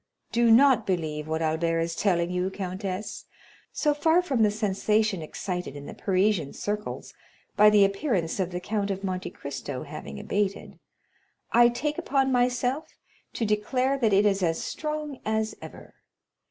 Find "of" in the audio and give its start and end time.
8.39-8.49, 8.89-9.03